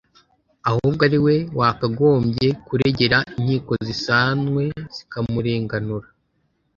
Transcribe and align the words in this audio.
ahubwo 0.69 1.01
ariwe 1.07 1.35
wakagombye 1.59 2.47
kuregera 2.67 3.17
inkiko 3.37 3.73
zisanwe 3.87 4.63
zikamurenganura 4.95 6.07